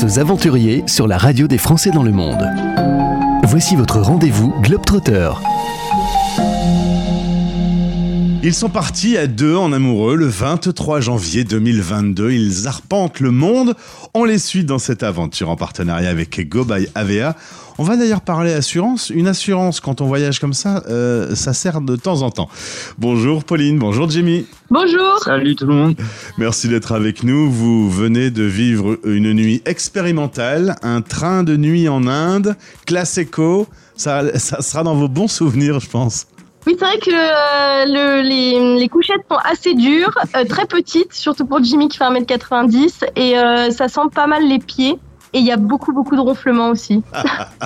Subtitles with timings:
[0.00, 2.48] Aux aventuriers sur la radio des Français dans le monde.
[3.44, 5.30] Voici votre rendez-vous Globetrotter.
[8.44, 12.32] Ils sont partis à deux en amoureux le 23 janvier 2022.
[12.32, 13.74] Ils arpentent le monde.
[14.14, 17.36] On les suit dans cette aventure en partenariat avec Go by Avea.
[17.78, 19.10] On va d'ailleurs parler assurance.
[19.10, 22.48] Une assurance, quand on voyage comme ça, euh, ça sert de temps en temps.
[22.98, 24.44] Bonjour Pauline, bonjour Jimmy.
[24.70, 25.20] Bonjour.
[25.24, 25.94] Salut tout le monde.
[26.36, 27.48] Merci d'être avec nous.
[27.48, 32.56] Vous venez de vivre une nuit expérimentale, un train de nuit en Inde,
[32.86, 33.68] classe éco.
[33.96, 36.26] Ça, ça sera dans vos bons souvenirs, je pense.
[36.66, 41.12] Oui, c'est vrai que euh, le, les, les, couchettes sont assez dures, euh, très petites,
[41.12, 44.96] surtout pour Jimmy qui fait 1m90, et euh, ça sent pas mal les pieds.
[45.34, 47.02] Et il y a beaucoup, beaucoup de ronflements aussi.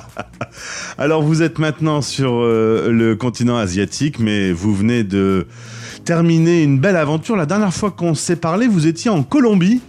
[0.99, 5.49] Alors, vous êtes maintenant sur le continent asiatique, mais vous venez de
[6.05, 7.35] terminer une belle aventure.
[7.35, 9.81] La dernière fois qu'on s'est parlé, vous étiez en Colombie.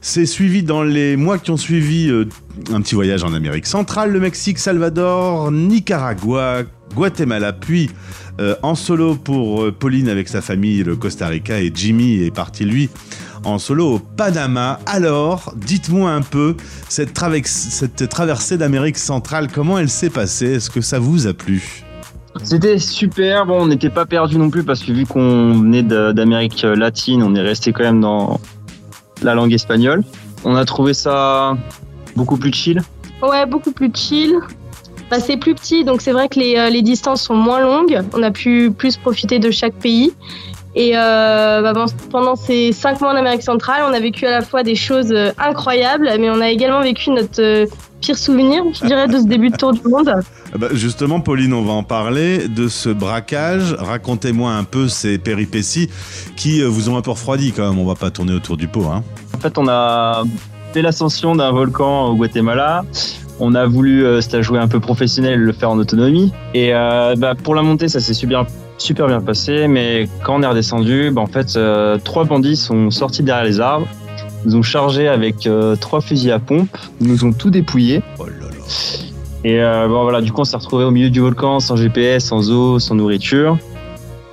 [0.00, 2.10] C'est suivi dans les mois qui ont suivi
[2.72, 6.62] un petit voyage en Amérique centrale, le Mexique, Salvador, Nicaragua,
[6.96, 7.90] Guatemala, puis
[8.40, 12.34] euh, en solo pour euh, Pauline avec sa famille, le Costa Rica, et Jimmy est
[12.34, 12.88] parti lui
[13.44, 14.80] en solo au Panama.
[14.86, 16.56] Alors, dites-moi un peu,
[16.88, 20.54] cette, cette traversée d'Amérique centrale, comment elle s'est passée?
[20.54, 21.84] Est-ce que ça vous a plu?
[22.44, 26.62] C'était super, bon on n'était pas perdu non plus parce que vu qu'on venait d'Amérique
[26.62, 28.40] latine, on est resté quand même dans
[29.22, 30.04] la langue espagnole.
[30.44, 31.56] On a trouvé ça
[32.16, 32.82] beaucoup plus chill.
[33.20, 34.36] Ouais, beaucoup plus chill.
[35.10, 38.00] Bah, c'est plus petit, donc c'est vrai que les, euh, les, distances sont moins longues.
[38.14, 40.12] On a pu plus profiter de chaque pays.
[40.76, 41.72] Et euh, bah,
[42.10, 45.10] pendant ces cinq mois en Amérique centrale, on a vécu à la fois des choses
[45.10, 47.66] euh, incroyables, mais on a également vécu notre
[48.00, 50.14] pire souvenir, je dirais, de ce début de tour du monde.
[50.54, 53.74] Ah bah justement, Pauline, on va en parler de ce braquage.
[53.80, 55.90] Racontez-moi un peu ces péripéties
[56.36, 57.80] qui vous ont un peu refroidi quand même.
[57.80, 58.84] On va pas tourner autour du pot.
[58.84, 59.02] Hein.
[59.34, 60.22] En fait, on a
[60.72, 62.84] fait l'ascension d'un volcan au Guatemala.
[63.42, 66.30] On a voulu euh, se la jouer un peu professionnel, le faire en autonomie.
[66.52, 68.44] Et euh, bah, pour la montée, ça s'est super,
[68.76, 69.66] super bien passé.
[69.66, 73.58] Mais quand on est redescendu, bah, en fait, euh, trois bandits sont sortis derrière les
[73.58, 73.88] arbres,
[74.44, 75.48] nous ont chargé avec
[75.80, 78.02] trois fusils à pompe, nous ont tout dépouillé.
[78.18, 78.64] Oh là là.
[79.42, 82.50] Et bon voilà, du coup, on s'est retrouvé au milieu du volcan, sans GPS, sans
[82.50, 83.58] eau, sans nourriture.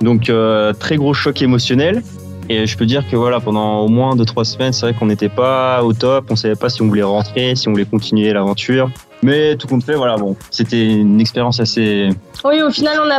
[0.00, 0.32] Donc
[0.78, 2.02] très gros choc émotionnel.
[2.48, 5.28] Et je peux dire que voilà, pendant au moins 2-3 semaines, c'est vrai qu'on n'était
[5.28, 8.90] pas au top, on savait pas si on voulait rentrer, si on voulait continuer l'aventure.
[9.22, 12.08] Mais tout compte fait, voilà, bon, c'était une expérience assez.
[12.44, 13.18] Oui, au final, on a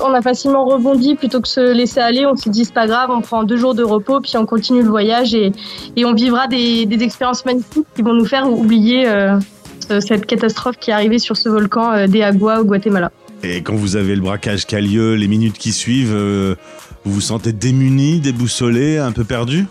[0.00, 2.24] on a facilement rebondi plutôt que se laisser aller.
[2.24, 4.82] On s'est dit c'est pas grave, on prend deux jours de repos puis on continue
[4.82, 5.52] le voyage et,
[5.96, 9.38] et on vivra des, des, expériences magnifiques qui vont nous faire oublier euh,
[10.00, 13.10] cette catastrophe qui est arrivée sur ce volcan euh, des Agua au Guatemala.
[13.42, 16.56] Et quand vous avez le braquage qui a lieu, les minutes qui suivent, euh,
[17.06, 19.66] vous vous sentez démuni, déboussolé, un peu perdu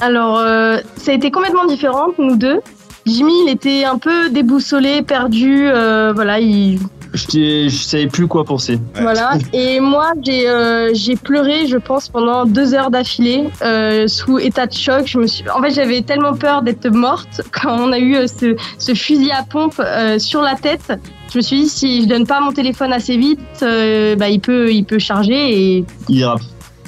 [0.00, 2.60] Alors, euh, ça a été complètement différent, nous deux.
[3.06, 5.68] Jimmy, il était un peu déboussolé, perdu.
[5.68, 6.78] Euh, voilà, il
[7.14, 8.78] je, je savais plus quoi penser.
[8.94, 9.32] Voilà.
[9.52, 14.66] Et moi, j'ai euh, j'ai pleuré, je pense, pendant deux heures d'affilée, euh, sous état
[14.66, 15.04] de choc.
[15.06, 18.56] Je me suis, en fait, j'avais tellement peur d'être morte quand on a eu ce,
[18.78, 20.92] ce fusil à pompe euh, sur la tête.
[21.32, 24.40] Je me suis dit, si je donne pas mon téléphone assez vite, euh, bah, il
[24.40, 25.84] peut, il peut charger et.
[26.08, 26.36] Il ira.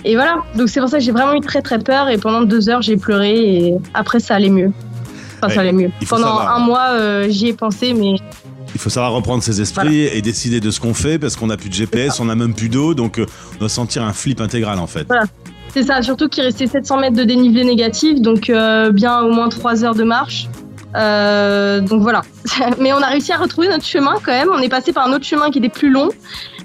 [0.05, 0.39] Et voilà.
[0.57, 2.83] Donc c'est pour ça que j'ai vraiment eu très très peur et pendant deux heures
[2.83, 4.73] j'ai pleuré et après ça allait mieux.
[5.41, 5.91] Enfin, ça allait mieux.
[6.09, 6.57] Pendant savoir.
[6.57, 8.17] un mois, j'y ai pensé, mais
[8.75, 10.15] il faut savoir reprendre ses esprits voilà.
[10.15, 12.55] et décider de ce qu'on fait parce qu'on n'a plus de GPS, on n'a même
[12.55, 15.05] plus d'eau, donc euh, on doit sentir un flip intégral en fait.
[15.09, 15.25] Voilà.
[15.75, 19.49] C'est ça, surtout qu'il restait 700 mètres de dénivelé négatif, donc euh, bien au moins
[19.49, 20.49] 3 heures de marche.
[20.97, 22.23] Euh, donc voilà.
[22.81, 24.49] mais on a réussi à retrouver notre chemin quand même.
[24.53, 26.09] On est passé par un autre chemin qui était plus long,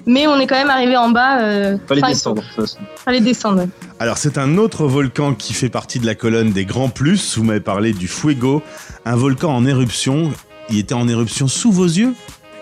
[0.06, 1.40] mais on est quand même arrivé en bas.
[1.40, 2.42] Euh, Fallait descendre.
[2.42, 2.78] De toute façon.
[2.96, 3.66] Fallait descendre.
[3.98, 7.38] Alors c'est un autre volcan qui fait partie de la colonne des grands plus.
[7.38, 8.62] Vous m'avez parlé du Fuego,
[9.04, 10.32] un volcan en éruption
[10.70, 12.14] il était en éruption sous vos yeux?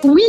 [0.04, 0.22] Oui,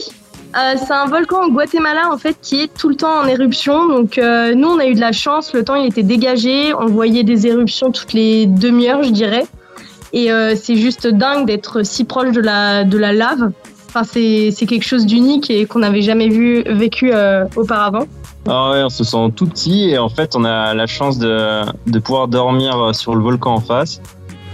[0.55, 3.87] euh, c'est un volcan au Guatemala en fait qui est tout le temps en éruption.
[3.87, 6.87] Donc euh, nous on a eu de la chance, le temps il était dégagé, on
[6.87, 9.45] voyait des éruptions toutes les demi-heures je dirais.
[10.13, 13.51] Et euh, c'est juste dingue d'être si proche de la, de la lave.
[13.95, 18.05] Enfin, c'est quelque chose d'unique et qu'on n'avait jamais vu, vécu euh, auparavant.
[18.47, 21.61] Ah ouais, on se sent tout petit et en fait on a la chance de,
[21.85, 24.01] de pouvoir dormir sur le volcan en face.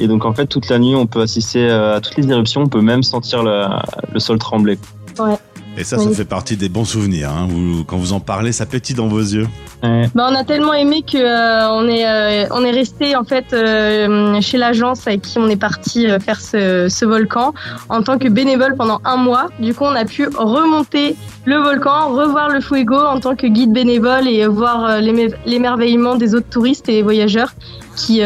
[0.01, 2.67] Et donc en fait toute la nuit on peut assister à toutes les éruptions, on
[2.67, 3.65] peut même sentir le,
[4.11, 4.77] le sol trembler.
[5.17, 5.37] Ouais.
[5.79, 7.29] Et ça, ça fait partie des bons souvenirs.
[7.29, 7.47] Hein.
[7.49, 9.47] Vous, quand vous en parlez, ça pétille dans vos yeux.
[9.81, 10.09] Ouais.
[10.13, 13.53] Bah, on a tellement aimé que euh, on est euh, on est resté en fait
[13.53, 17.53] euh, chez l'agence avec qui on est parti faire ce, ce, volcan
[17.87, 19.47] en tant que bénévole pendant un mois.
[19.61, 21.15] Du coup, on a pu remonter
[21.45, 26.49] le volcan, revoir le Fuego en tant que guide bénévole et voir l'émerveillement des autres
[26.49, 27.53] touristes et voyageurs.
[27.95, 28.21] qui,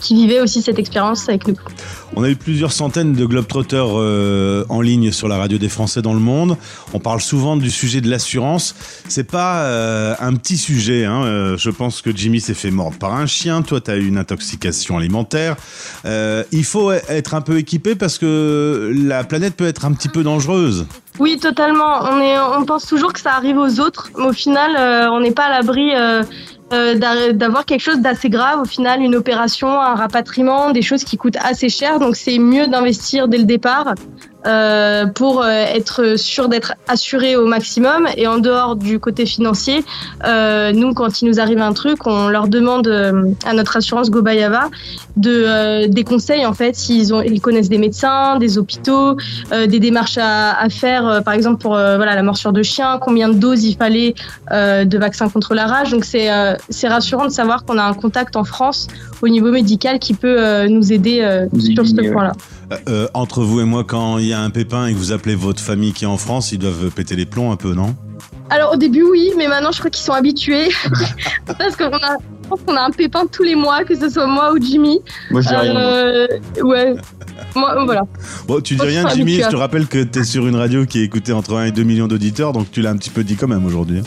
[0.00, 1.56] qui vivaient aussi cette expérience avec nous.
[2.18, 6.00] On a eu plusieurs centaines de globetrotters euh, en ligne sur la radio des Français
[6.00, 6.56] dans le monde.
[6.94, 8.74] On parle souvent du sujet de l'assurance.
[9.06, 11.04] C'est pas euh, un petit sujet.
[11.04, 11.24] Hein.
[11.24, 13.60] Euh, je pense que Jimmy s'est fait mordre par un chien.
[13.60, 15.56] Toi, tu as eu une intoxication alimentaire.
[16.06, 20.22] il faut être un peu équipé parce que la planète peut être un petit peu
[20.22, 20.86] dangereuse.
[21.18, 22.02] Oui, totalement.
[22.02, 25.32] On, est, on pense toujours que ça arrive aux autres, mais au final, on n'est
[25.32, 25.92] pas à l'abri
[26.72, 31.16] euh, d'avoir quelque chose d'assez grave au final, une opération, un rapatriement, des choses qui
[31.16, 32.00] coûtent assez cher.
[32.00, 33.94] Donc c'est mieux d'investir dès le départ
[34.46, 38.06] euh, pour euh, être sûr d'être assuré au maximum.
[38.16, 39.84] Et en dehors du côté financier,
[40.24, 42.86] euh, nous, quand il nous arrive un truc, on leur demande
[43.44, 44.70] à notre assurance Gobayava
[45.16, 49.16] de, des conseils, en fait, s'ils ont, ils connaissent des médecins, des hôpitaux,
[49.50, 53.34] des démarches à, à faire, par exemple, pour voilà, la morsure de chien, combien de
[53.34, 54.14] doses il fallait
[54.50, 55.90] de vaccins contre la rage.
[55.90, 56.28] Donc, c'est
[56.68, 58.86] c'est rassurant de savoir qu'on a un contact en France
[59.22, 62.32] au niveau médical qui peut nous aider sur ce point-là.
[62.72, 65.12] Euh, euh, entre vous et moi, quand il y a un pépin et que vous
[65.12, 67.94] appelez votre famille qui est en France, ils doivent péter les plombs un peu, non?
[68.48, 70.68] Alors au début oui, mais maintenant je crois qu'ils sont habitués
[71.46, 75.00] parce qu'on a, a un pépin tous les mois, que ce soit moi ou Jimmy.
[75.30, 75.76] Moi je dis rien.
[75.76, 76.26] Euh,
[76.62, 76.94] ouais.
[77.54, 78.02] Moi, voilà.
[78.46, 79.36] Bon, tu dis rien, Jimmy.
[79.36, 81.70] Je te rappelle que tu es sur une radio qui est écoutée entre 1 et
[81.72, 84.02] 2 millions d'auditeurs, donc tu l'as un petit peu dit quand même aujourd'hui.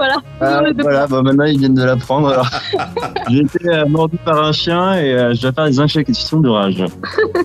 [0.00, 0.16] Voilà.
[0.40, 2.42] Ah, voilà, bah, maintenant ils viennent de l'apprendre.
[3.28, 6.48] J'ai été euh, mordu par un chien et euh, je vais faire des injections de
[6.48, 6.82] rage.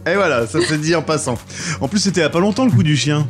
[0.07, 1.37] et voilà, ça s'est dit en passant.
[1.81, 3.27] En plus, c'était il y a pas longtemps le coup du chien.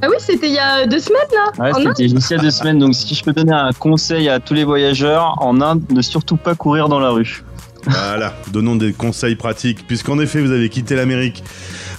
[0.00, 1.64] Ah oui, c'était il y a deux semaines là.
[1.64, 2.78] Ouais, c'était il y a deux semaines.
[2.78, 6.36] Donc si je peux donner un conseil à tous les voyageurs en Inde, ne surtout
[6.36, 7.42] pas courir dans la rue.
[7.86, 11.42] Voilà, donnons des conseils pratiques, puisqu'en effet, vous avez quitté l'Amérique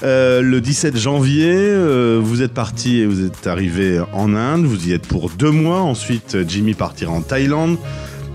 [0.03, 1.53] euh, le 17 janvier.
[1.55, 4.65] Euh, vous êtes parti et vous êtes arrivé en Inde.
[4.65, 5.81] Vous y êtes pour deux mois.
[5.81, 7.77] Ensuite, Jimmy partira en Thaïlande.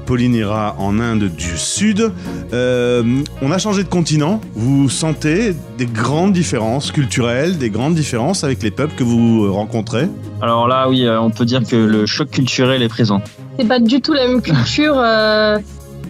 [0.06, 2.12] Pauline ira en Inde du Sud.
[2.54, 3.02] Euh,
[3.42, 4.40] on a changé de continent.
[4.54, 10.08] Vous sentez des grandes différences culturelles, des grandes différences avec les peuples que vous rencontrez?
[10.40, 13.20] Alors là, oui, on peut dire que le choc culturel est présent.
[13.58, 14.94] C'est pas du tout la même culture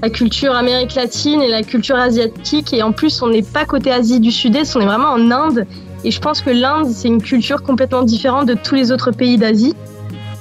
[0.03, 2.73] la culture Amérique latine et la culture asiatique.
[2.73, 5.67] Et en plus, on n'est pas côté Asie du Sud-Est, on est vraiment en Inde.
[6.05, 9.37] Et je pense que l'Inde, c'est une culture complètement différente de tous les autres pays
[9.37, 9.75] d'Asie.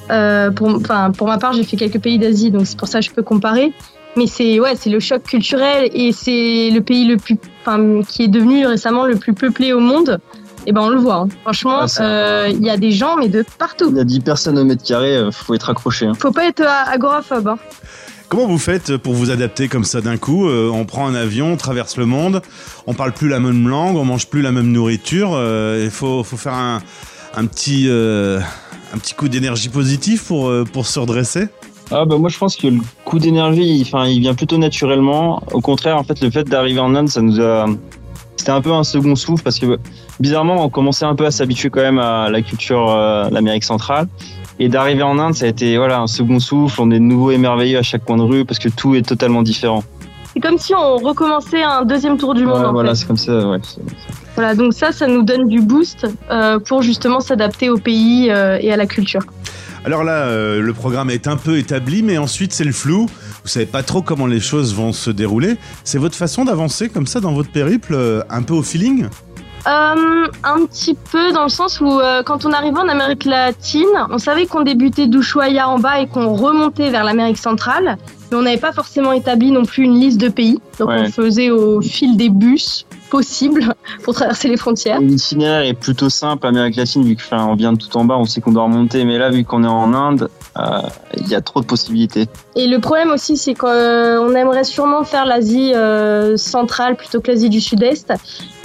[0.10, 3.00] Euh, pour, enfin, pour ma part, j'ai fait quelques pays d'Asie, donc c'est pour ça
[3.00, 3.74] que je peux comparer.
[4.16, 8.24] Mais c'est ouais, c'est le choc culturel et c'est le pays le plus, enfin, qui
[8.24, 10.20] est devenu récemment le plus peuplé au monde.
[10.66, 11.16] Et ben on le voit.
[11.16, 11.28] Hein.
[11.44, 13.90] Franchement, ah, euh, il y a des gens mais de partout.
[13.90, 16.08] Il y a 10 personnes au mètre carré, euh, faut être accroché.
[16.08, 16.14] Hein.
[16.18, 17.48] Faut pas être agoraphobe.
[17.48, 17.58] Hein.
[18.30, 21.54] Comment vous faites pour vous adapter comme ça d'un coup euh, On prend un avion,
[21.54, 22.42] on traverse le monde,
[22.86, 25.32] on parle plus la même langue, on mange plus la même nourriture.
[25.34, 26.82] Euh, il faut, faire un,
[27.46, 28.42] petit, euh,
[28.94, 31.48] un petit coup d'énergie positif pour, se redresser?
[31.90, 35.42] Ah bah moi je pense que le coup d'énergie, il vient plutôt naturellement.
[35.54, 37.66] Au contraire, en fait, le fait d'arriver en Inde, ça nous a,
[38.36, 39.80] c'était un peu un second souffle parce que
[40.20, 42.88] bizarrement, on commençait un peu à s'habituer quand même à la culture
[43.32, 44.10] d'Amérique centrale.
[44.60, 46.82] Et d'arriver en Inde, ça a été voilà un second souffle.
[46.82, 49.44] On est de nouveau émerveillé à chaque coin de rue parce que tout est totalement
[49.44, 49.84] différent.
[50.34, 52.70] C'est comme si on recommençait un deuxième tour du monde.
[52.72, 53.48] voilà, c'est comme ça.
[53.48, 53.58] Ouais,
[54.36, 58.60] voilà, donc ça, ça nous donne du boost euh, pour justement s'adapter au pays euh,
[58.62, 59.22] et à la culture.
[59.86, 63.08] Alors là, euh, le programme est un peu établi, mais ensuite c'est le flou.
[63.44, 65.56] Vous savez pas trop comment les choses vont se dérouler.
[65.84, 69.08] C'est votre façon d'avancer comme ça dans votre périple, un peu au feeling?
[69.68, 73.86] Euh, un petit peu dans le sens où euh, quand on arrivait en Amérique latine,
[74.10, 77.98] on savait qu'on débutait d'Ushuaia en bas et qu'on remontait vers l'Amérique centrale,
[78.32, 80.60] mais on n'avait pas forcément établi non plus une liste de pays.
[80.80, 85.02] Donc on faisait au fil des bus possible pour traverser les frontières.
[85.02, 88.42] L'itinéraire est plutôt simple, Amérique latine, vu qu'on vient de tout en bas, on sait
[88.42, 90.82] qu'on doit remonter, mais là, vu qu'on est en Inde, euh,
[91.18, 92.28] il y a trop de possibilités.
[92.56, 97.50] Et le problème aussi, c'est qu'on aimerait sûrement faire l'Asie euh, centrale plutôt que l'Asie
[97.50, 98.14] du Sud-Est.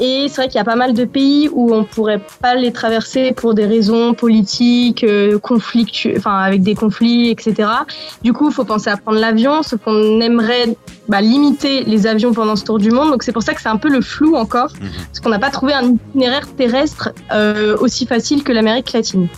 [0.04, 2.72] Et c'est vrai qu'il y a pas mal de pays où on pourrait pas les
[2.72, 5.38] traverser pour des raisons politiques, euh,
[6.16, 7.68] enfin avec des conflits, etc.
[8.24, 10.76] Du coup, il faut penser à prendre l'avion, sauf qu'on aimerait
[11.08, 13.10] bah, limiter les avions pendant ce tour du monde.
[13.10, 14.90] Donc c'est pour ça que c'est un peu le flou encore, mhm.
[15.06, 19.28] parce qu'on n'a pas trouvé un itinéraire terrestre euh, aussi facile que l'Amérique latine.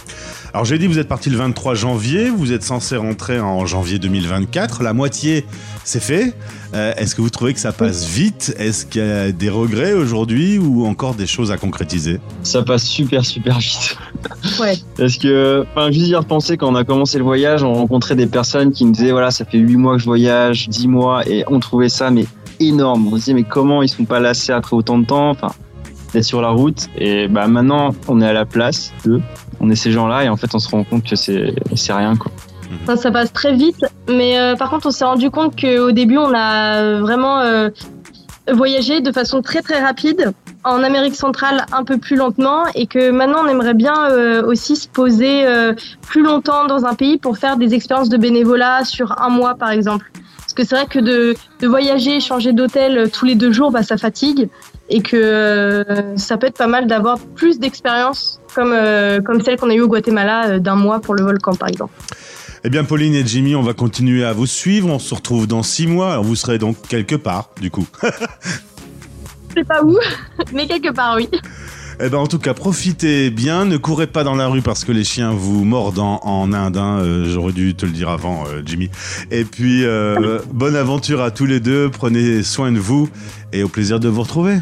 [0.55, 3.99] Alors j'ai dit vous êtes parti le 23 janvier, vous êtes censé rentrer en janvier
[3.99, 5.45] 2024, la moitié
[5.83, 6.33] c'est fait.
[6.75, 8.55] Euh, est-ce que vous trouvez que ça passe vite?
[8.57, 12.21] Est-ce qu'il y a des regrets aujourd'hui ou encore des choses à concrétiser?
[12.45, 13.99] Ça passe super super vite.
[14.61, 14.77] Ouais.
[14.97, 18.27] Parce que, enfin, juste y repenser quand on a commencé le voyage, on rencontrait des
[18.27, 21.45] personnes qui nous disaient voilà ça fait 8 mois que je voyage, 10 mois et
[21.49, 22.27] on trouvait ça mais
[22.61, 23.09] énorme.
[23.09, 25.31] On se disait mais comment ils sont pas lassés après autant de temps?
[25.31, 25.53] Enfin,
[26.23, 29.21] sur la route et bah maintenant on est à la place de
[29.61, 32.31] on est ces gens-là et en fait on se rend compte que c'est rien quoi.
[32.97, 36.33] Ça passe très vite, mais euh, par contre, on s'est rendu compte qu'au début, on
[36.35, 37.71] a vraiment euh,
[38.53, 40.33] voyagé de façon très très rapide
[40.65, 44.77] en Amérique centrale un peu plus lentement et que maintenant on aimerait bien euh, aussi
[44.77, 45.45] se poser
[46.03, 49.71] plus longtemps dans un pays pour faire des expériences de bénévolat sur un mois par
[49.71, 50.11] exemple.
[50.55, 53.73] Parce que c'est vrai que de, de voyager, changer d'hôtel euh, tous les deux jours,
[53.73, 54.49] bah, ça fatigue
[54.89, 59.59] et que euh, ça peut être pas mal d'avoir plus d'expériences comme, euh, comme celle
[59.59, 61.95] qu'on a eue au Guatemala euh, d'un mois pour le volcan par exemple.
[62.63, 64.89] Eh bien, Pauline et Jimmy, on va continuer à vous suivre.
[64.89, 66.13] On se retrouve dans six mois.
[66.13, 67.87] Alors, vous serez donc quelque part, du coup.
[69.51, 69.99] Je sais pas où,
[70.53, 71.29] mais quelque part oui.
[72.01, 73.65] Eh ben, en tout cas, profitez bien.
[73.65, 76.77] Ne courez pas dans la rue parce que les chiens vous mordent en, en Inde.
[76.77, 76.99] hein.
[77.01, 78.91] Euh, J'aurais dû te le dire avant, euh, Jimmy.
[79.31, 81.89] Et puis, euh, bonne aventure à tous les deux.
[81.91, 83.09] Prenez soin de vous
[83.53, 84.57] et au plaisir de vous retrouver.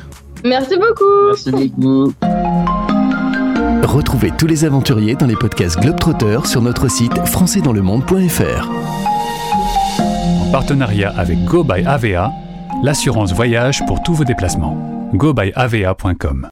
[0.45, 1.51] Merci beaucoup.
[1.53, 2.13] Merci beaucoup.
[3.85, 8.69] Retrouvez tous les aventuriers dans les podcasts Globetrotter sur notre site françaisdanslemonde.fr.
[10.41, 12.31] En partenariat avec Go by AVA,
[12.83, 15.11] l'assurance voyage pour tous vos déplacements.
[15.15, 16.49] gobyava.com